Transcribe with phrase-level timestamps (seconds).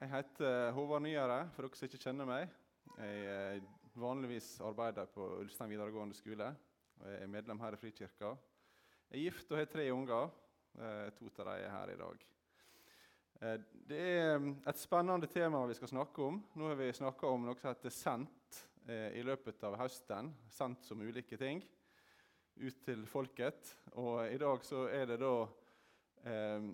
[0.00, 2.52] Jeg heter Håvard Nyere, for dere som ikke kjenner meg.
[2.96, 3.66] Jeg eh,
[4.00, 6.46] vanligvis arbeider på Ulstein videregående skole
[7.00, 8.30] og jeg er medlem her i Frikirka.
[9.10, 10.32] Jeg er gift og har tre unger.
[10.72, 12.24] Eh, To av dem er her i dag.
[13.42, 13.60] Eh,
[13.92, 16.42] Det er mm, et spennende tema vi skal snakke om.
[16.56, 20.32] Nå har vi snakka om noe som heter sendt eh, i løpet av høsten.
[20.48, 21.60] Sendt som ulike ting
[22.56, 23.76] ut til folket.
[24.00, 25.34] Og i dag så er det da
[26.24, 26.70] eh,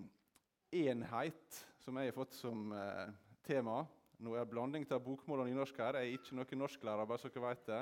[0.87, 3.11] enhet som jeg har fått som eh,
[3.47, 3.77] tema.
[4.19, 5.95] Nå er blanding av bokmål og nynorsk her.
[6.01, 7.77] Jeg er ikke noen norsklærer, bare så dere vet det.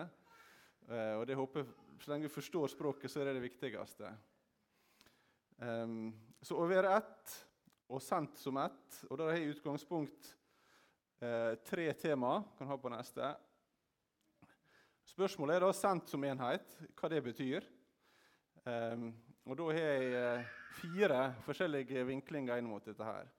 [0.93, 1.63] Eh, og det håper,
[1.97, 4.11] Så lenge vi forstår språket, så er det det viktigste.
[5.57, 6.11] Um,
[6.43, 7.33] så å være ett
[7.89, 10.29] og sendt som ett, og da har jeg i utgangspunkt
[11.23, 12.43] eh, tre tema.
[12.59, 13.31] Kan ha på neste.
[15.15, 17.65] Spørsmålet er da sendt som enhet, hva det betyr.
[18.67, 19.15] Um,
[19.47, 20.53] og da har jeg eh,
[20.83, 23.33] fire forskjellige vinklinger inn mot dette her.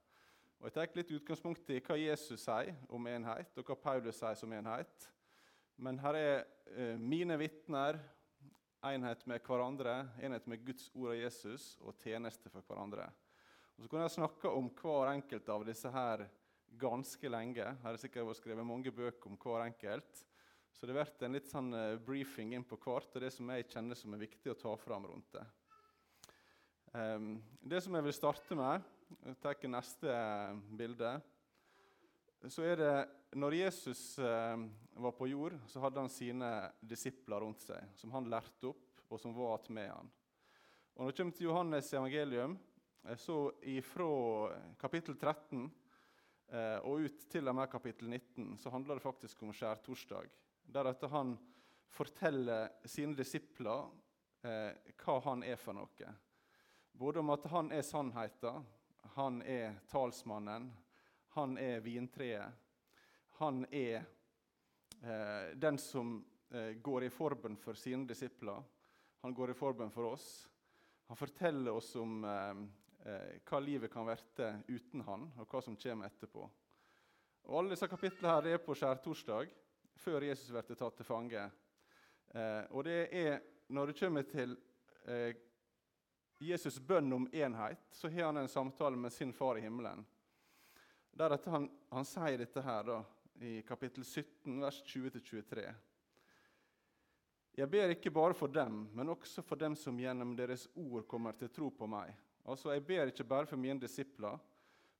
[0.60, 4.38] Og Jeg tenker litt utgangspunkt i hva Jesus sier om enhet, og hva Paulus sier
[4.38, 5.08] som enhet.
[5.76, 6.36] Men her er
[6.72, 7.98] eh, mine vitner,
[8.86, 13.10] enhet med hverandre, enhet med Guds ord og Jesus, og tjeneste for hverandre.
[13.76, 16.24] Og Så kunne jeg snakke om hver enkelt av disse her
[16.80, 17.66] ganske lenge.
[17.82, 20.24] Her er sikkert vært skrevet mange bøker om hver enkelt.
[20.76, 23.68] Så det har en litt sånn eh, briefing inn på hvert, og det som jeg
[23.72, 25.44] kjenner som er viktig å ta fram rundt det.
[26.96, 28.84] Em, det som jeg vil starte med,
[29.40, 31.20] tar neste eh, bilde,
[32.46, 32.94] så er det
[33.36, 34.66] når Jesus eh,
[35.02, 39.20] var på jord, så hadde han sine disipler rundt seg, som han lærte opp, og
[39.22, 40.12] som var igjen med han.
[40.96, 42.56] Og Når det kommer til Johannes evangelium,
[43.20, 44.06] så ifra
[44.80, 45.66] kapittel 13
[46.50, 50.32] eh, og ut til og med kapittel 19, så handler det faktisk om skjærtorsdag.
[50.66, 51.36] Deretter han
[51.94, 53.86] forteller sine disipler
[54.46, 56.10] hva han er for noe.
[56.94, 58.62] Både om at han er sannheten,
[59.16, 60.66] han er talsmannen,
[61.32, 62.52] han er vintreet.
[63.38, 64.02] Han er
[65.00, 66.18] eh, den som
[66.52, 68.60] eh, går i forbønn for sine disipler.
[69.24, 70.26] Han går i forbønn for oss.
[71.08, 72.60] Han forteller oss om eh,
[73.08, 76.44] eh, hva livet kan verte uten han, og hva som kommer etterpå.
[77.48, 79.48] Og Alle disse kapitlene her er på skjærtorsdag,
[79.96, 81.48] før Jesus blir tatt til fange.
[82.36, 83.40] Eh, og det er
[83.72, 84.58] når det kommer til
[85.08, 85.32] eh,
[86.38, 90.04] Jesus' bønn om enhet, så har han en samtale med sin far i himmelen.
[91.16, 92.98] Deretter han, han sier dette her da,
[93.40, 95.64] i kapittel 17, vers 20-23.
[97.56, 101.32] Jeg ber ikke bare for dem, men også for dem som gjennom deres ord kommer
[101.40, 102.12] til tro på meg.
[102.44, 104.36] Altså, Jeg ber ikke bare for mine disipler,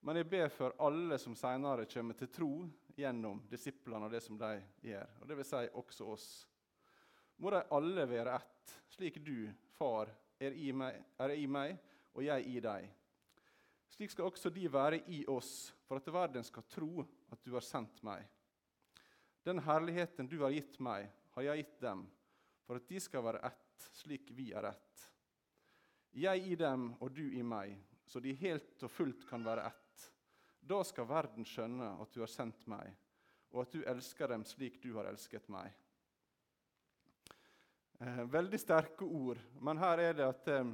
[0.01, 2.51] men jeg ber for alle som senere kommer til tro
[2.97, 4.55] gjennom disiplene og det som de
[4.89, 5.13] gjør.
[5.21, 6.29] Og det vil si også oss.
[7.37, 10.09] Må de alle være ett, slik du, far,
[10.41, 11.77] er i meg, er i meg
[12.15, 12.89] og jeg i deg.
[13.93, 17.65] Slik skal også de være i oss, for at verden skal tro at du har
[17.65, 18.25] sendt meg.
[19.47, 22.07] Den herligheten du har gitt meg, har jeg gitt dem,
[22.67, 25.05] for at de skal være ett, slik vi er ett.
[26.17, 27.77] Jeg i dem og du i meg,
[28.09, 30.07] så de helt og fullt kan være ett.
[30.67, 32.91] Da skal verden skjønne at du har sendt meg,
[33.53, 35.71] og at du elsker dem slik du har elsket meg.
[37.99, 40.73] Eh, veldig sterke ord, men her er det at eh,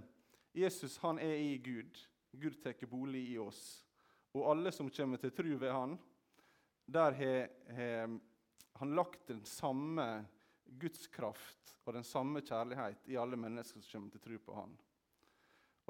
[0.64, 2.00] Jesus han er i Gud.
[2.32, 3.62] Gud tar bolig i oss.
[4.34, 5.98] Og alle som kommer til tro ved han,
[6.86, 8.08] der har
[8.80, 10.24] han lagt den samme
[10.64, 14.72] Guds kraft og den samme kjærlighet i alle mennesker som kommer til tro på han.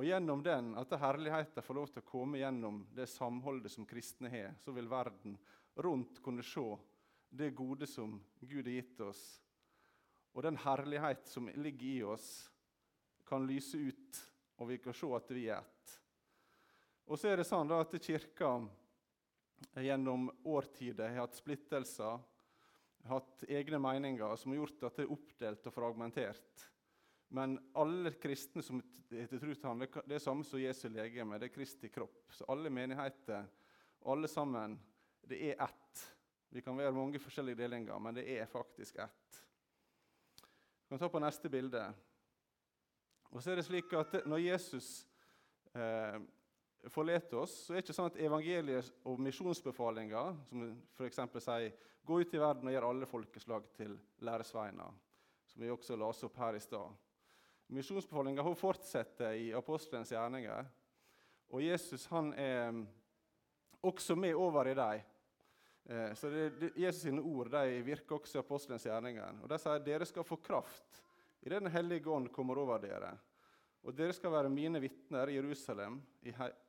[0.01, 4.31] Og gjennom den, at herligheten får lov til å komme gjennom det samholdet som kristne
[4.33, 5.37] har, så vil verden
[5.85, 6.65] rundt kunne se
[7.31, 9.23] det gode som Gud har gitt oss,
[10.33, 12.29] og den herlighet som ligger i oss,
[13.29, 14.21] kan lyse ut,
[14.61, 15.97] og vi kan se at vi er ett.
[17.09, 18.53] Og så er det sånn at Kirka
[19.83, 22.21] gjennom årtider har hatt splittelser,
[23.09, 26.67] hatt egne meninger som har gjort at det er oppdelt og fragmentert.
[27.35, 31.51] Men alle kristne som heter tro til ham, det er samme som Jesu legeme, det
[31.51, 32.31] er Kristi kropp.
[32.33, 33.49] Så alle menigheter,
[34.09, 34.77] alle sammen,
[35.29, 36.05] det er ett.
[36.53, 39.43] Vi kan være mange forskjellige delinger, men det er faktisk ett.
[40.93, 41.81] Kan ta på neste bilde.
[43.33, 44.89] Og så er det slik at Når Jesus
[45.73, 46.19] eh,
[46.93, 51.23] forlater oss, så er det ikke sånn at evangeliet og misjonsbefalinga, som f.eks.
[51.47, 51.73] sier
[52.05, 54.93] 'gå ut i verden og gjør alle folkeslag til læresveiner',
[55.47, 56.93] som vi også leste opp her i stad.
[57.73, 60.69] Misjonsbefalinga fortsetter i apostelens gjerninger.
[61.49, 62.85] Og Jesus han er
[63.83, 65.01] også med over i dem.
[65.85, 69.43] Eh, så det, Jesus sine ord de virker også i apostelens gjerninger.
[69.43, 71.03] Og De sier dere skal få kraft
[71.43, 73.17] i Den hellige ånd kommer over dere.
[73.83, 75.97] Og dere skal være mine vitner i Jerusalem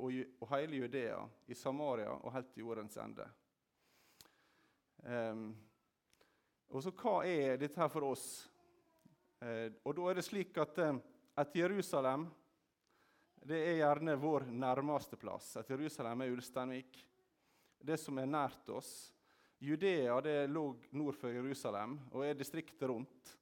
[0.01, 3.27] og, hele Judea, i Samaria og helt til jordens ende.
[5.03, 5.51] Um,
[6.73, 8.25] og så hva er dette her for oss?
[9.43, 12.25] Uh, og da er det slik at et Jerusalem
[13.43, 15.57] det er gjerne vår nærmeste plass.
[15.59, 17.01] Et Jerusalem er Ulsteinvik.
[17.83, 19.11] Det som er nært oss.
[19.59, 23.33] Judea det lå nord for Jerusalem og er distriktet rundt.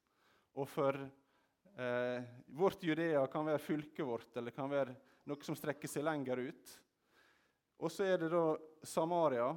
[0.57, 2.23] Og for eh,
[2.57, 4.95] vårt Judea kan være fylket vårt, eller kan være
[5.29, 6.73] noe som strekker seg lenger ut.
[7.81, 8.45] Og så er det da
[8.85, 9.51] Samaria.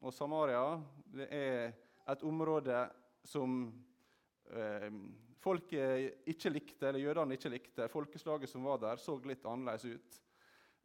[0.00, 0.64] Og Samaria
[1.12, 1.76] det er
[2.08, 2.80] et område
[3.28, 3.60] som
[4.56, 4.88] eh,
[5.40, 7.92] folket ikke likte, eller jødene ikke likte.
[7.92, 10.20] Folkeslaget som var der, så litt annerledes ut.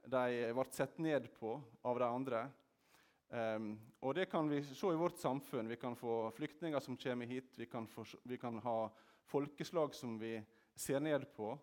[0.06, 1.56] De ble sett ned på
[1.88, 2.46] av de andre.
[3.36, 5.68] Um, og Det kan vi se i vårt samfunn.
[5.68, 7.58] Vi kan få flyktninger som kommer hit.
[7.58, 8.92] Vi kan, få, vi kan ha
[9.26, 10.38] folkeslag som vi
[10.76, 11.58] ser ned på.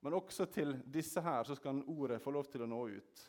[0.00, 3.22] Men også til disse her så skal ordet få lov til å nå ut.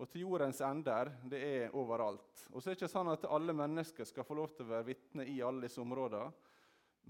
[0.00, 2.46] Og til jordens ender, det er overalt.
[2.50, 4.88] Og så er det ikke sånn at alle mennesker skal få lov til å være
[4.88, 6.32] vitne i alle disse områdene.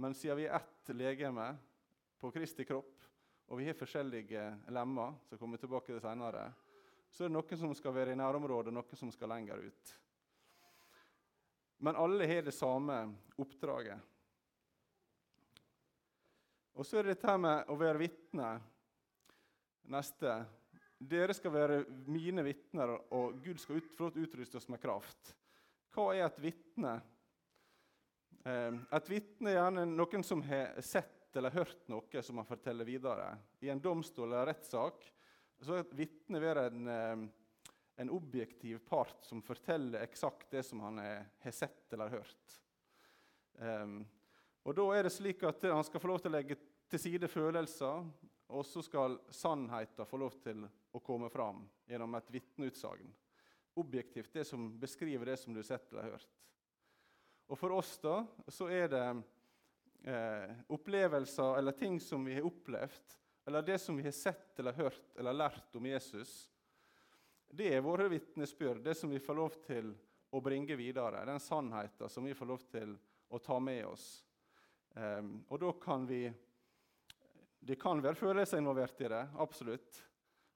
[0.03, 1.47] Men siden vi er ett legeme
[2.21, 3.07] på Kristi kropp,
[3.51, 4.45] og vi har forskjellige
[4.75, 6.45] lemmer, så kommer tilbake til senere,
[7.11, 9.95] så er det noen som skal være i nærområdet, noen som skal lenger ut.
[11.81, 12.97] Men alle har det samme
[13.41, 13.99] oppdraget.
[16.77, 18.51] Og så er det dette med å være vitne.
[19.91, 20.35] Neste.
[21.01, 21.79] Dere skal være
[22.13, 25.33] mine vitner, og Gud skal ut, få utruste oss med kraft.
[25.95, 26.99] Hva er et vitne?
[28.45, 32.85] Eh, et vitne er gjerne noen som har sett eller hørt noe som man forteller
[32.85, 33.33] videre.
[33.65, 35.05] I en domstol eller rettssak
[35.61, 37.27] så er et vitne være en, eh,
[38.01, 42.57] en, objektiv part som forteller eksakt det som han har sett eller hørt.
[43.61, 44.03] Um,
[44.65, 46.57] og Da er det slik at han skal få lov til å legge
[46.91, 48.05] til side følelser,
[48.51, 53.13] og så skal sannheten få lov til å komme fram gjennom et vitneutsagn.
[53.79, 56.41] Objektivt, det som beskriver det som du har sett eller hørt.
[57.51, 58.21] Og For oss da,
[58.51, 59.07] så er det
[60.07, 63.17] eh, opplevelser eller ting som vi har opplevd,
[63.47, 66.51] eller det som vi har sett eller hørt eller lært om Jesus,
[67.51, 69.91] det er våre vitnesbyrd, det som vi får lov til
[70.31, 71.25] å bringe videre.
[71.27, 72.95] Den sannheten som vi får lov til
[73.29, 74.07] å ta med oss.
[74.95, 76.31] Um, og da kan vi
[77.61, 79.99] Det kan være følelser involvert i det, absolutt.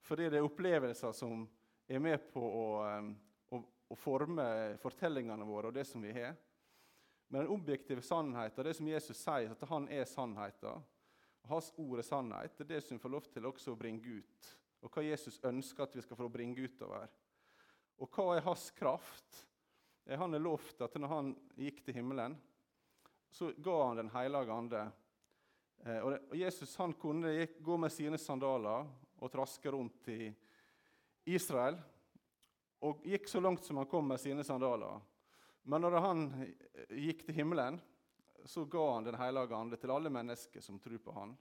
[0.00, 1.42] Fordi det er opplevelser som
[1.86, 3.10] er med på å, um,
[3.52, 3.60] å,
[3.92, 4.46] å forme
[4.80, 6.32] fortellingene våre og det som vi har.
[7.28, 10.80] Men den objektive sannheten, det som Jesus sier, at han er sannheten,
[11.50, 12.56] hans ord er sannhet.
[12.56, 14.50] Det er det som vi får lov til også å bringe ut.
[14.84, 17.08] Og hva Jesus ønsker at vi skal få bringe utover.
[18.02, 19.44] Og hva er hans kraft?
[20.04, 22.36] Han har lovt at når han gikk til himmelen,
[23.32, 24.82] så ga han Den hellige ande.
[25.84, 28.86] Eh, og Jesus han kunne gå med sine sandaler
[29.18, 30.28] og traske rundt i
[31.32, 31.80] Israel.
[32.84, 35.00] Og gikk så langt som han kom med sine sandaler.
[35.64, 36.24] Men når han
[36.92, 37.80] gikk til himmelen,
[38.44, 41.32] så ga han Den hellige ande til alle mennesker som tror på han.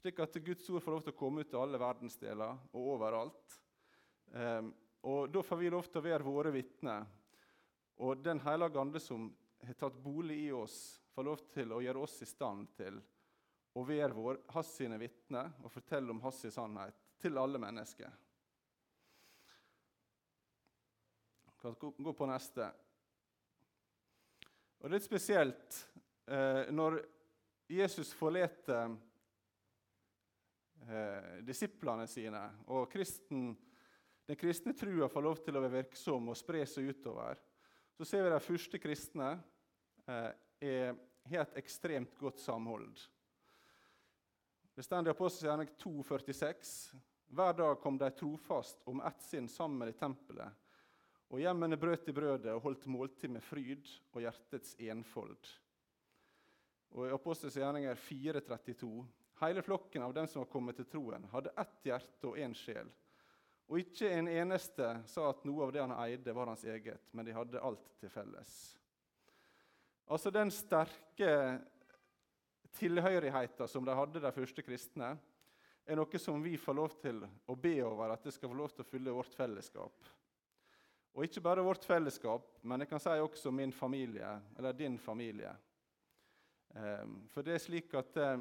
[0.00, 3.58] Slik at Guds ord får lov til å komme ut til alle verdensdeler og overalt.
[4.32, 4.72] Um,
[5.02, 7.06] og Da får vi lov til å være våre vitner.
[8.02, 9.28] Og Den hellige ande som
[9.62, 12.98] har tatt bolig i oss, får lov til å gjøre oss i stand til
[13.78, 18.10] å være vår, hans sine vitner og fortelle om hans sannhet til alle mennesker.
[21.46, 22.72] Vi kan gå på neste.
[24.80, 25.76] Og Det er litt spesielt
[26.26, 26.98] eh, når
[27.70, 28.96] Jesus forlater
[30.88, 33.50] eh, disiplene sine, og kristen,
[34.28, 37.40] den kristne trua får lov til å være virksom og spre seg utover,
[37.98, 39.32] så ser vi de første kristne
[40.06, 40.92] eh,
[41.28, 42.96] har et ekstremt godt samhold.
[44.72, 46.74] Det står i Apostelgjerningen 2,46.:
[47.32, 50.62] Hver dag kom de trofast om ett sinn sammen i tempelet
[51.32, 55.48] og hjemmene brøt i brødet og holdt måltid med fryd og hjertets enfold.
[56.92, 58.90] Og I Apostelens gjerninger 4.32.:
[59.42, 62.86] Hele flokken av dem som var kommet til troen, hadde ett hjerte og én sjel.
[63.66, 67.26] Og ikke en eneste sa at noe av det han eide, var hans eget, men
[67.26, 68.52] de hadde alt til felles.
[70.06, 71.34] Altså Den sterke
[72.78, 75.14] tilhørigheten som de hadde, de første kristne,
[75.86, 78.70] er noe som vi får lov til å be over at det skal få lov
[78.76, 80.10] til å fylle vårt fellesskap.
[81.12, 85.50] Og ikke bare vårt fellesskap, men jeg kan si også min familie, eller din familie.
[86.76, 88.38] Ehm, for det er slik at eh,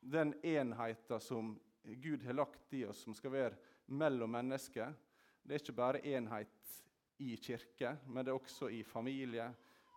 [0.00, 4.92] den enheten som Gud har lagt i oss, som skal være mellom mennesker,
[5.42, 6.74] det er ikke bare enhet
[7.18, 9.48] i kirke, men det er også i familie,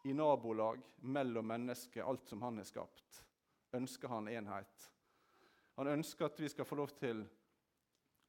[0.07, 3.21] i nabolag, mellom mennesker, alt som han har skapt.
[3.77, 4.87] Ønsker han enhet.
[5.75, 7.21] Han ønsker at vi skal få lov til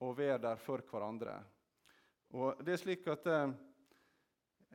[0.03, 1.39] å være der for hverandre.
[2.37, 3.55] Og det er slik at eh,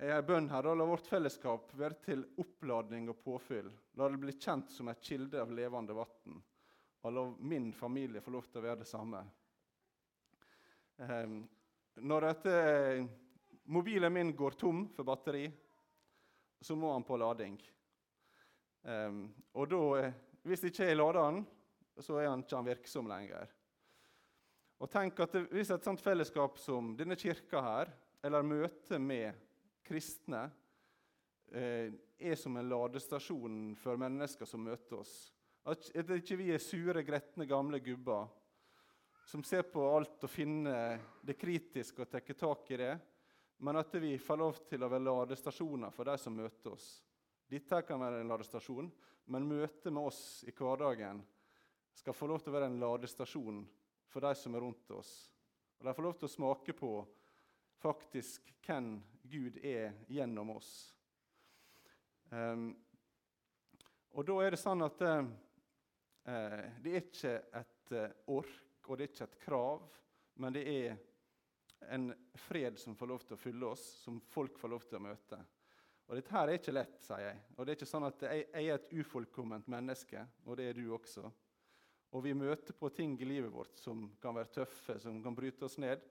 [0.08, 0.66] er bønn her.
[0.66, 3.70] Da, la vårt fellesskap være til oppladning og påfyll.
[3.98, 6.42] La det bli kjent som et kilde av levende vann.
[7.08, 9.22] Og la min familie få lov til å være det samme.
[11.00, 11.36] Eh,
[12.04, 12.56] når dette,
[13.72, 15.46] mobilen min går tom for batteri,
[16.60, 17.56] så må han på lading.
[18.92, 19.22] Eh,
[19.56, 20.10] og da,
[20.44, 21.40] hvis ikke jeg lader den,
[22.04, 23.56] så er han ikke han virksom lenger.
[24.84, 29.32] Og tenk at Hvis et sånt fellesskap som denne kirka her, eller møte med
[29.88, 30.50] kristne,
[31.56, 31.88] eh,
[32.20, 35.18] er som en ladestasjon for mennesker som møter oss
[35.68, 38.28] At ikke vi er sure, gretne, gamle gubber
[39.28, 42.94] som ser på alt og finner det kritiske og tar tak i det,
[43.58, 46.86] men at vi får lov til å være ladestasjoner for de som møter oss.
[47.52, 48.88] Dette kan være en ladestasjon,
[49.28, 51.20] men møtet med oss i hverdagen
[51.98, 53.60] skal få lov til å være en ladestasjon
[54.08, 55.12] for de som er rundt oss.
[55.80, 56.92] Og De får lov til å smake på
[57.82, 58.94] faktisk hvem
[59.28, 60.72] Gud er gjennom oss.
[62.32, 62.72] Um,
[64.16, 65.28] og da er det sånn at uh,
[66.28, 69.86] det er ikke et uh, ork, og det er ikke et krav,
[70.44, 70.98] men det er
[71.94, 75.06] en fred som får lov til å fylle oss, som folk får lov til å
[75.08, 75.40] møte.
[76.08, 77.40] Og Dette her er ikke lett, sier jeg.
[77.56, 80.78] Og det er ikke sånn at jeg, jeg er et ufullkomment menneske, og det er
[80.80, 81.26] du også.
[82.16, 85.68] Og vi møter på ting i livet vårt som kan være tøffe, som kan bryte
[85.68, 86.06] oss ned.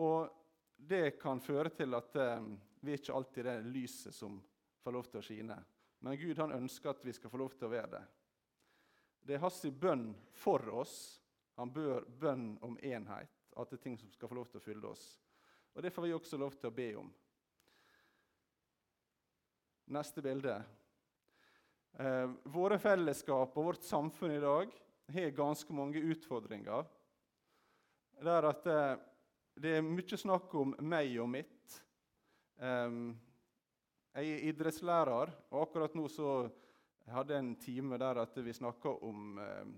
[0.00, 0.32] Og
[0.76, 2.48] det kan føre til at eh,
[2.80, 4.40] vi ikke alltid er det lyset som
[4.82, 5.58] får lov til å skine.
[6.02, 8.02] Men Gud han ønsker at vi skal få lov til å være det.
[9.22, 10.96] Det er hans bønn for oss.
[11.60, 13.30] Han bør bønn om enhet.
[13.56, 15.04] At det er ting som skal få lov til å fylle oss.
[15.76, 17.10] Og det får vi også lov til å be om.
[19.92, 20.56] Neste bilde.
[22.00, 24.70] Eh, våre fellesskap og vårt samfunn i dag
[25.12, 26.86] har ganske mange utfordringer.
[28.22, 28.94] Det er at eh,
[29.60, 31.76] det er mye snakk om meg og mitt.
[32.56, 32.96] Eh,
[34.12, 36.32] jeg er idrettslærer, og akkurat nå så
[37.10, 39.72] hadde en time der at vi snakka om eh,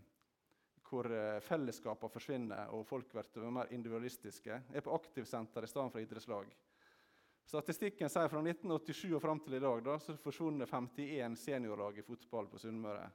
[0.84, 4.50] hvor uh, fellesskapene forsvinner og folk blir mer individualistiske.
[4.52, 6.52] Jeg er på aktivsenter i stedet for idrettslag.
[7.44, 12.04] Statistikken sier fra 1987 og fram til i dag da, så forsvunnet 51 seniorlag i
[12.06, 13.08] fotball på Sunnmøre.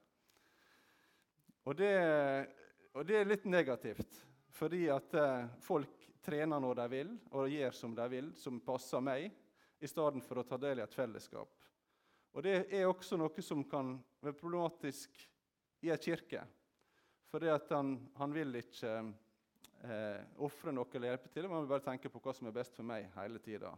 [1.65, 1.93] Og det,
[2.93, 4.21] og det, er litt negativt,
[4.53, 9.03] fordi at eh, folk trener når de vil, og gjør som de vil, som passer
[9.03, 9.29] meg,
[9.79, 11.58] i stedet for å ta del i et fellesskap.
[12.33, 15.21] Og Det er også noe som kan være problematisk
[15.81, 16.43] i en kirke.
[17.29, 18.93] For han, han vil ikke
[19.85, 22.55] eh, ofre noe eller hjelpe til, men han vil bare tenke på hva som er
[22.55, 23.73] best for meg hele tida.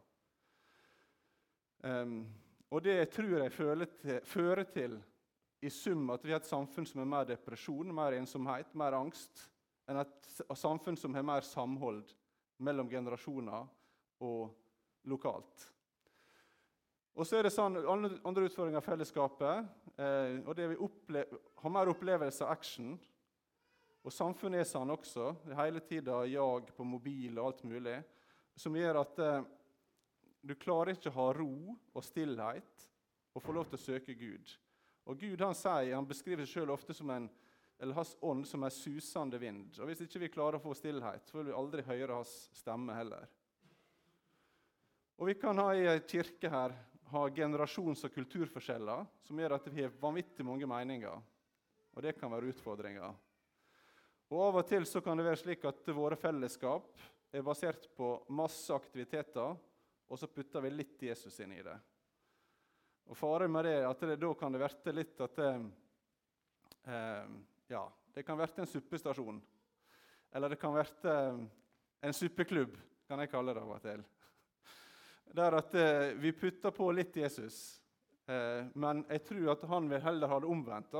[1.81, 2.21] Um,
[2.71, 3.53] og det tror jeg
[4.23, 4.99] fører til
[5.61, 9.47] i sum at vi har et samfunn som har mer depresjon, mer ensomhet, mer angst,
[9.89, 12.13] enn et samfunn som har mer samhold
[12.61, 13.67] mellom generasjoner
[14.23, 14.53] og
[15.09, 15.67] lokalt.
[17.17, 21.91] Og så er det sånn, Andre utfordringer av fellesskapet eh, og det vi har mer
[21.91, 22.93] opplevelse av action.
[24.01, 25.27] Og samfunnet er sånn også.
[25.43, 27.97] Det er hele tida jag på mobil og alt mulig.
[28.57, 29.43] Som gjør at eh,
[30.41, 32.87] du klarer ikke å ha ro og stillhet
[33.35, 34.55] og få lov til å søke Gud.
[35.11, 37.29] Og Gud han sier, han beskriver seg sjøl ofte som en
[37.81, 39.79] eller hans ånd som en susende vind.
[39.81, 42.93] Og Hvis ikke vi klarer å få stillhet, så vil vi aldri høre hans stemme
[42.93, 43.25] heller.
[45.17, 46.75] Og Vi kan ha ei kirke her
[47.11, 51.21] ha generasjons- og kulturforskjeller som gjør at vi har vanvittig mange meninger.
[51.91, 53.13] Og det kan være utfordringer.
[54.31, 57.01] Og Av og til så kan det være slik at våre fellesskap
[57.35, 59.57] er basert på masse aktiviteter,
[60.07, 61.75] og så putter vi litt Jesus inn i det.
[63.11, 65.51] Og Faren med det er at det, da kan det verte litt at det,
[66.87, 67.33] eh,
[67.71, 67.83] ja,
[68.15, 69.41] det kan verte en suppestasjon.
[70.31, 71.15] Eller det kan verte
[72.01, 72.77] en suppeklubb,
[73.07, 74.03] kan jeg kalle det av og til.
[75.31, 77.79] Der at eh, vi putter på litt Jesus.
[78.27, 80.97] Eh, men jeg tror at han vil heller ha det omvendt.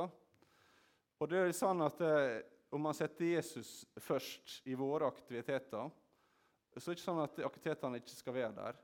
[1.20, 2.40] Og det er sånn at eh,
[2.72, 7.98] Om man setter Jesus først i våre aktiviteter, så er det ikke sånn at aktivitetene
[8.00, 8.78] ikke skal være der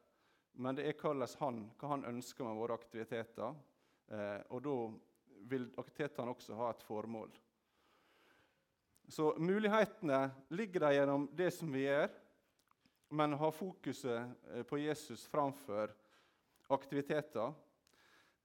[0.60, 3.54] men det er han, hva han ønsker med våre aktiviteter.
[4.50, 4.74] Og da
[5.48, 7.30] vil aktivitetene også ha et formål.
[9.08, 12.10] Så mulighetene ligger der gjennom det som vi gjør,
[13.08, 15.92] men ha fokuset eh, på Jesus framfor
[16.68, 17.52] aktiviteter.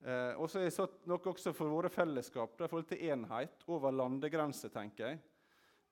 [0.03, 3.91] Eh, og så er det noe også for våre fellesskap i forhold til enhet over
[3.91, 4.69] landegrenser.
[4.69, 5.21] tenker jeg.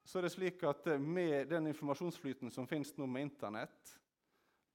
[0.03, 3.97] Så er det slik at eh, Med den informasjonsflyten som finnes nå med Internett,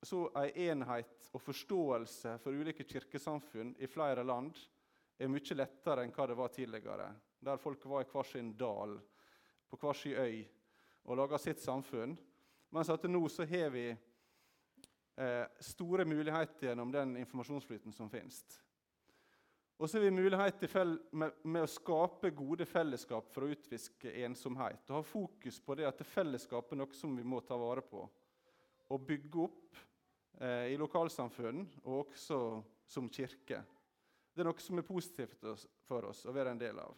[0.02, 4.54] så er enhet og forståelse for ulike kirkesamfunn i flere land
[5.18, 7.08] er mye lettere enn hva det var tidligere,
[7.40, 8.98] der folk var i hver sin dal,
[9.68, 10.44] på hver sin øy,
[11.06, 12.16] og laga sitt samfunn.
[12.74, 18.42] Mens at nå så har vi eh, store muligheter gjennom den informasjonsflyten som finnes.
[19.76, 20.62] Og så har vi mulighet
[21.10, 24.80] med, med, å skape gode fellesskap for å utviske ensomhet.
[24.88, 27.84] Og ha fokus på det at det fellesskapet er noe som vi må ta vare
[27.84, 28.06] på.
[28.88, 29.80] Og bygge opp
[30.40, 32.40] eh, i lokalsamfunn og også
[32.88, 33.60] som kirke.
[34.32, 35.44] Det er noe som er positivt
[35.84, 36.96] for oss å være en del av.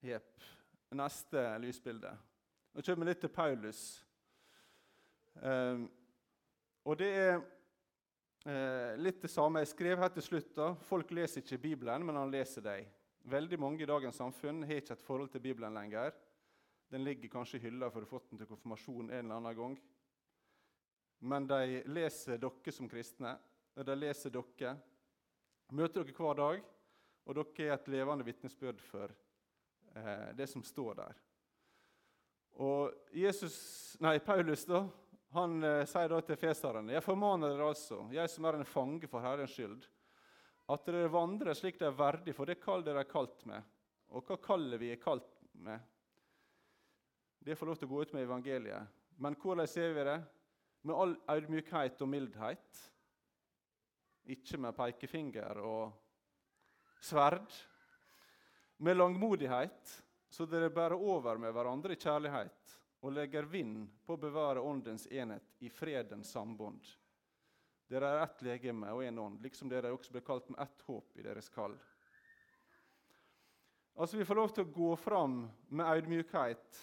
[0.00, 0.34] Jepp.
[0.90, 2.10] Neste lysbilde.
[2.74, 3.80] Nå kommer vi litt til Paulus.
[5.38, 5.86] Eh,
[6.84, 7.40] og det er
[8.44, 9.60] Eh, litt det samme.
[9.60, 12.86] Jeg skrev her til slutt da, Folk leser ikke Bibelen, men han leser dem.
[13.28, 16.14] Veldig mange i dagens samfunn har ikke et forhold til Bibelen lenger.
[16.90, 19.58] Den ligger kanskje i hylla for å ha fått den til konfirmasjon en eller annen
[19.58, 19.74] gang.
[21.20, 23.34] Men de leser dere som kristne.
[23.76, 24.72] og De leser dere.
[25.70, 26.64] Møter dere hver dag,
[27.26, 29.12] og dere er et levende vitnesbyrd for
[29.94, 31.20] eh, det som står der.
[32.60, 33.56] Og Jesus,
[34.02, 34.84] nei, Paulus da,
[35.36, 39.08] han eh, sier da til feserne.: Jeg formaner dere altså, jeg som er en fange
[39.10, 39.86] for Herrens skyld,
[40.70, 43.62] at dere vandrer slik dere er verdig for det kall dere er kalt med.
[44.10, 45.28] Og hva kallet vi er kalt
[45.62, 45.80] med?
[47.40, 48.98] Det får lov til å gå ut med evangeliet.
[49.20, 50.18] Men hvordan ser vi det?
[50.82, 52.80] Med all audmykhet og mildhet.
[54.34, 55.94] Ikke med pekefinger og
[57.00, 57.48] sverd.
[58.80, 64.20] Med langmodighet, så dere bærer over med hverandre i kjærlighet og legger vind på å
[64.20, 66.86] bevare åndens enhet i fredens sambånd.
[67.90, 71.18] Dere er ett legeme og én ånd, liksom dere også ble kalt med ett håp
[71.20, 71.74] i deres kall.
[73.96, 76.80] Altså, Vi får lov til å gå fram med audmykhet,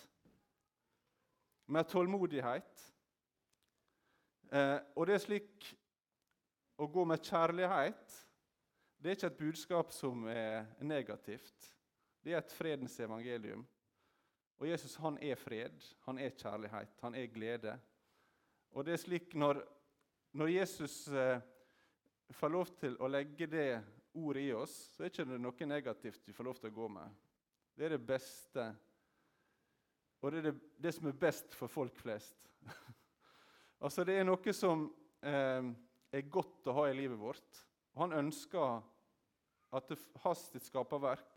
[1.66, 2.86] med tålmodighet.
[4.52, 5.74] Eh, og det er slik
[6.78, 8.22] å gå med kjærlighet
[8.98, 11.68] det er ikke et budskap som er negativt.
[12.28, 13.62] Det er et fredens evangelium.
[14.60, 17.76] Og Jesus han er fred, han er kjærlighet, han er glede.
[18.76, 19.62] Og det er slik når,
[20.36, 21.40] når Jesus eh,
[22.36, 23.70] får lov til å legge det
[24.12, 26.90] ordet i oss, så er det ikke noe negativt vi får lov til å gå
[26.98, 27.16] med.
[27.78, 28.68] Det er det beste,
[30.20, 32.52] og det er det, det som er best for folk flest.
[33.88, 34.84] altså Det er noe som
[35.24, 35.72] eh,
[36.12, 37.66] er godt å ha i livet vårt.
[38.04, 38.82] Han ønsker
[39.80, 41.37] at det, hans skaperverk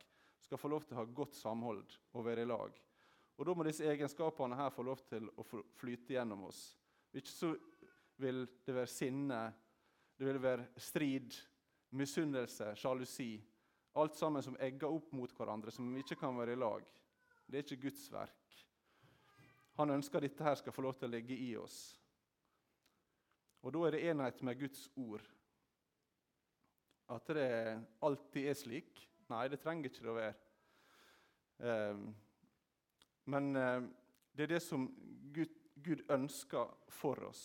[0.51, 2.79] skal få lov til å ha godt samhold og være i lag.
[3.39, 5.45] Og Da må disse egenskapene her få lov til å
[5.79, 6.75] flyte gjennom oss.
[7.15, 7.51] Ikke så
[8.19, 9.39] vil det være sinne,
[10.19, 11.37] det vil være strid,
[11.95, 13.37] misunnelse, sjalusi.
[13.95, 16.91] Alt sammen som egger opp mot hverandre, som ikke kan være i lag.
[17.47, 18.57] Det er ikke Guds verk.
[19.79, 21.79] Han ønsker dette her skal få lov til å ligge i oss.
[23.63, 25.23] Og da er det enhet med Guds ord.
[27.07, 27.49] At det
[28.03, 29.07] alltid er slik?
[29.31, 30.35] Nei, det trenger ikke det å være.
[31.63, 31.99] Eh,
[33.31, 33.83] men eh,
[34.35, 34.89] det er det som
[35.31, 37.43] Gud, Gud ønsker for oss.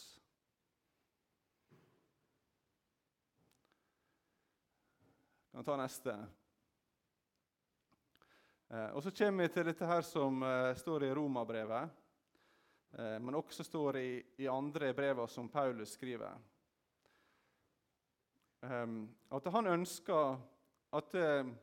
[5.51, 6.15] Jeg kan ta neste.
[8.73, 12.01] Eh, og Så kommer vi til dette her som eh, står i Romabrevet,
[12.97, 14.09] eh, men også står i,
[14.41, 16.33] i andre brever som Paulus skriver.
[18.65, 18.97] Eh,
[19.37, 20.41] at han ønsker
[20.95, 21.53] at eh,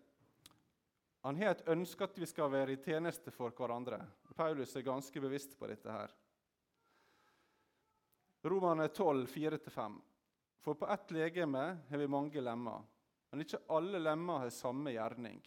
[1.23, 4.01] han har et ønske at vi skal være i tjeneste for hverandre.
[4.35, 5.91] Paulus er ganske bevisst på dette.
[5.91, 6.11] her.
[8.43, 10.01] Romerne 12, 4-5.
[10.63, 12.83] For på ett legeme har vi mange lemmer,
[13.31, 15.39] men ikke alle lemmer har samme gjerning.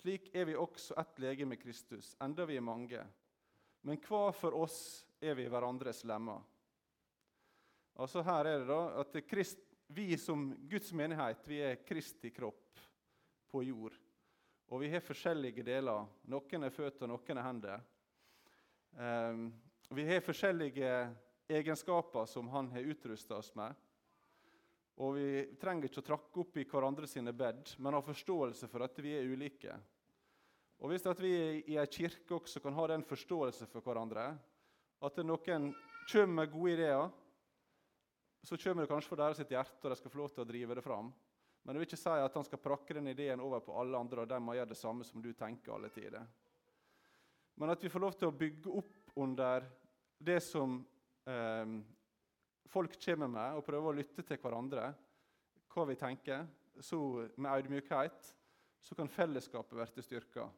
[0.00, 3.04] Slik er vi også ett legeme i Kristus, enda vi er mange.
[3.82, 6.40] Men hva for oss er vi hverandres lemmer?
[7.98, 9.16] Altså Her er det da at
[9.88, 12.80] vi som Guds menighet vi er Kristi kropp
[13.50, 13.96] på jord.
[14.68, 16.04] Og vi har forskjellige deler.
[16.28, 17.84] Noen er føtter, noen er hender.
[18.98, 19.46] Um,
[19.96, 20.90] vi har forskjellige
[21.48, 23.72] egenskaper som han har utrusta oss med.
[24.98, 25.28] Og vi
[25.60, 29.14] trenger ikke å trakke opp i hverandre sine bed, men ha forståelse for at vi
[29.16, 29.76] er ulike.
[30.82, 31.32] Og Hvis vi
[31.72, 34.34] i ei kirke også kan ha den forståelse for hverandre,
[35.00, 35.72] at noen
[36.10, 37.08] kommer med gode ideer,
[38.44, 40.76] så kommer det kanskje fra deres hjerte, og de skal få lov til å drive
[40.76, 41.10] det fram.
[41.68, 44.22] Men det vil ikke si at han skal prakke den ideen over på alle andre,
[44.22, 46.22] og de må gjøre det samme som du tenker alle tider.
[47.60, 49.66] Men at vi får lov til å bygge opp under
[50.16, 50.78] det som
[51.28, 51.74] eh,
[52.72, 54.86] folk kommer med, og prøve å lytte til hverandre,
[55.74, 56.48] hva vi tenker,
[56.80, 57.02] så
[57.36, 58.32] med audmjukhet,
[58.80, 60.48] så kan fellesskapet bli styrka.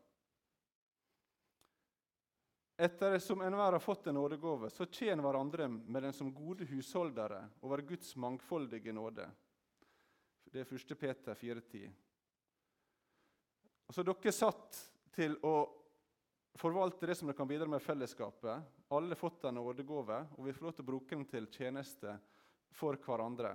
[2.79, 7.49] Etter som enhver har fått en nådegave, så tjener hverandre med den som gode husholdere
[7.67, 9.27] over Guds mangfoldige nåde.
[10.51, 10.97] Det er 1.
[10.99, 11.91] Peter 4,10.
[13.87, 14.79] Altså, dere er satt
[15.15, 15.55] til å
[16.59, 18.63] forvalte det som dere kan bidra med fellesskapet.
[18.91, 22.17] alle har fått en nådegave, og vi får lov til å bruke den til tjeneste
[22.75, 23.55] for hverandre.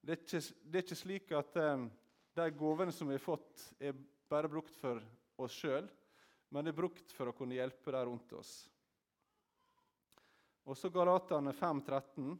[0.00, 1.90] Det er ikke, det er ikke slik at um,
[2.34, 3.98] de gavene som vi har fått, er
[4.30, 5.02] bare brukt for
[5.42, 5.88] oss sjøl,
[6.50, 8.54] men det er brukt for å kunne hjelpe de rundt oss.
[10.64, 12.36] Og så Galatane 5,13.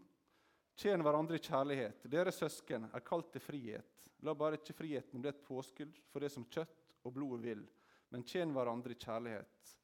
[0.74, 2.06] Tjen hverandre i kjærlighet.
[2.10, 4.08] Dere søsken er kalt til frihet.
[4.26, 7.62] La bare ikke friheten bli et påskudd for det som kjøtt og blod vil,
[8.10, 9.74] men tjen hverandre i kjærlighet.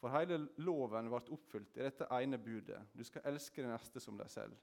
[0.00, 2.80] For hele loven ble oppfylt i dette ene budet.
[2.92, 4.58] Du skal elske de neste som deg selv.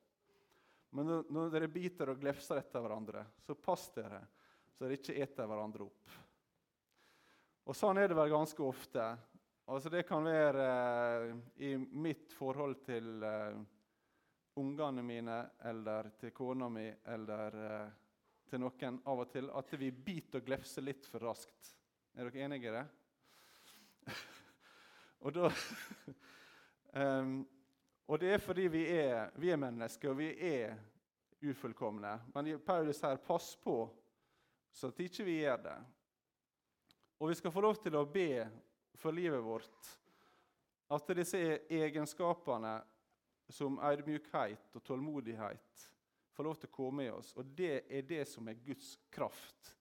[0.91, 4.20] Men når dere biter og glefser etter hverandre, så pass dere
[4.76, 6.13] så dere ikke eter hverandre opp.
[7.70, 9.04] Og Sånn er det vel ganske ofte.
[9.72, 11.36] Altså Det kan være eh,
[11.70, 13.60] i mitt forhold til eh,
[14.56, 17.92] ungene mine eller til kona mi eller eh,
[18.50, 21.72] til noen av og til at vi biter og glefser litt for raskt.
[22.16, 22.84] Er dere enige i det?
[25.24, 25.52] og, da,
[27.00, 27.38] um,
[28.12, 30.76] og det er fordi vi er, vi er, mennesker, og vi er
[31.42, 32.18] ufullkomne.
[32.34, 33.88] Men Paulus her, 'pass på
[34.72, 35.84] så at ikke vi gjør det'.
[37.20, 38.50] Og vi skal få lov til å be
[38.96, 39.98] for livet vårt
[40.92, 42.82] at disse egenskapene
[43.52, 45.88] som ydmykhet og tålmodighet
[46.32, 47.34] får lov til å komme i oss.
[47.38, 49.74] Og det er det som er Guds kraft.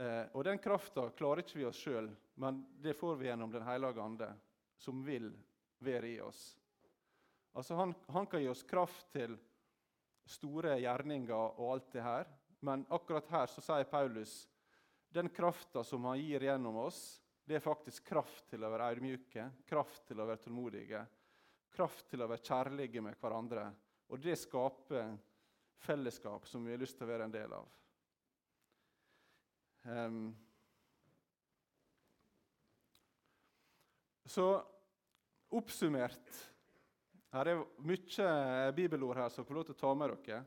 [0.00, 2.08] Eh, og den krafta klarer ikke vi oss sjøl,
[2.40, 4.32] men det får vi gjennom Den hellige ande,
[4.80, 5.28] som vil
[5.84, 6.56] være i oss.
[7.52, 9.36] Altså han, han, kan gi oss kraft til
[10.30, 12.28] store gjerninger og alt det her,
[12.64, 14.44] men akkurat her så sier Paulus
[15.10, 19.48] den krafta som han gir gjennom oss, det er faktisk kraft til å være ydmyke,
[19.66, 21.00] kraft til å være tålmodige,
[21.74, 23.68] kraft til å være kjærlige med hverandre.
[24.10, 25.14] Og det skaper
[25.80, 27.68] fellesskap som vi har lyst til å være en del av.
[29.80, 30.24] Um,
[34.28, 34.44] så
[35.56, 36.34] oppsummert
[37.32, 38.26] Her er mye
[38.76, 40.40] bibelord her så dere får lov til å ta med dere.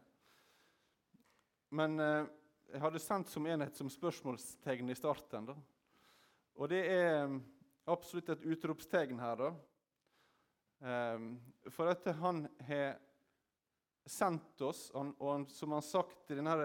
[1.74, 2.28] Men uh,
[2.70, 5.48] jeg hadde sendt som enhet som spørsmålstegn i starten.
[5.48, 5.56] da.
[6.60, 7.40] Og det er um,
[7.90, 9.54] absolutt et utropstegn her, da.
[10.84, 11.40] Um,
[11.72, 12.98] for at han har
[14.06, 16.56] sendt oss, og som han har sagt i denne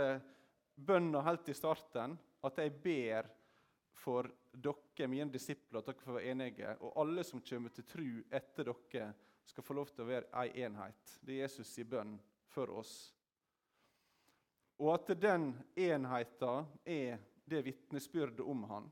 [0.75, 3.29] bønna helt i starten, at jeg ber
[3.95, 8.09] for dere, mine disipler, at dere får være enige, og alle som kommer til tru
[8.27, 9.13] etter dere,
[9.49, 11.15] skal få lov til å være ei enhet.
[11.23, 12.17] Det er Jesus' i bønn
[12.51, 12.97] for oss.
[14.83, 18.91] Og at den enheten er det vitnesbyrdet om han.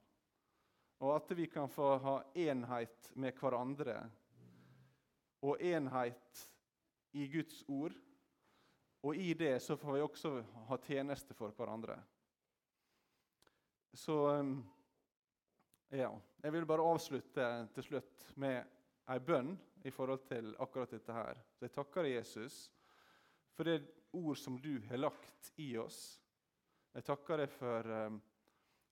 [1.02, 2.14] Og at vi kan få ha
[2.46, 3.98] enhet med hverandre
[5.42, 6.42] og enhet
[7.16, 7.94] i Guds ord.
[9.06, 10.32] Og i det så får vi også
[10.68, 11.98] ha tjeneste for hverandre.
[13.96, 14.56] Så um,
[15.94, 16.10] ja.
[16.42, 18.58] Jeg vil bare avslutte til slutt med
[19.10, 19.54] ei bønn
[19.86, 21.38] i forhold til akkurat dette her.
[21.54, 22.58] Så jeg takker Jesus
[23.56, 23.80] for det
[24.16, 26.20] ord som du har lagt i oss.
[26.94, 28.20] Jeg takker deg for um,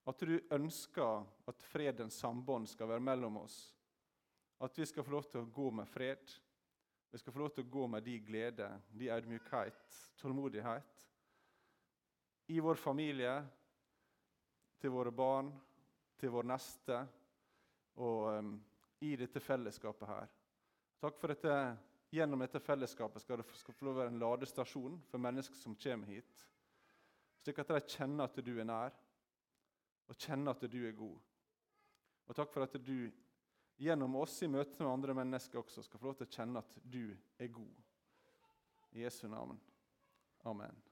[0.09, 3.59] at du ønsker at fredens sambånd skal være mellom oss.
[4.64, 6.31] At vi skal få lov til å gå med fred.
[7.12, 11.05] Vi skal få lov til å gå med de glede, de ydmykhet, tålmodighet.
[12.48, 13.35] I vår familie,
[14.81, 15.53] til våre barn,
[16.20, 16.98] til vår neste
[18.00, 18.55] og um,
[19.05, 20.33] i dette fellesskapet her.
[21.00, 21.59] Takk for dette.
[22.14, 26.12] Gjennom dette fellesskapet skal det få lov å være en ladestasjon for mennesker som kommer
[26.14, 26.44] hit,
[27.42, 28.94] slik at de kjenner at du er nær
[30.07, 31.16] og kjenne at du er god.
[32.29, 33.11] Og takk for at du
[33.76, 36.78] gjennom oss i møte med andre mennesker også skal få lov til å kjenne at
[36.82, 37.84] du er god.
[38.94, 39.58] I Jesu navn.
[40.46, 40.84] Amen.